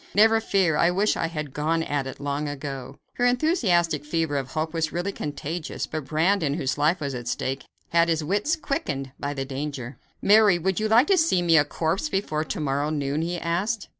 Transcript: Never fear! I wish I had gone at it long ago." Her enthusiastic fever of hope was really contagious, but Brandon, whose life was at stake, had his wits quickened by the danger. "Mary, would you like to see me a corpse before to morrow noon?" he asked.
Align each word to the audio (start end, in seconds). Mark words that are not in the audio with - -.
Never 0.15 0.41
fear! 0.41 0.77
I 0.77 0.89
wish 0.89 1.15
I 1.15 1.27
had 1.27 1.53
gone 1.53 1.83
at 1.83 2.07
it 2.07 2.19
long 2.19 2.49
ago." 2.49 2.97
Her 3.17 3.25
enthusiastic 3.27 4.03
fever 4.03 4.35
of 4.37 4.47
hope 4.53 4.73
was 4.73 4.91
really 4.91 5.11
contagious, 5.11 5.85
but 5.85 6.05
Brandon, 6.05 6.55
whose 6.55 6.75
life 6.75 6.99
was 6.99 7.13
at 7.13 7.27
stake, 7.27 7.65
had 7.89 8.09
his 8.09 8.23
wits 8.23 8.55
quickened 8.55 9.11
by 9.19 9.35
the 9.35 9.45
danger. 9.45 9.97
"Mary, 10.19 10.57
would 10.57 10.79
you 10.79 10.87
like 10.87 11.05
to 11.05 11.19
see 11.19 11.43
me 11.43 11.55
a 11.55 11.63
corpse 11.63 12.09
before 12.09 12.43
to 12.45 12.59
morrow 12.59 12.89
noon?" 12.89 13.21
he 13.21 13.37
asked. 13.37 13.89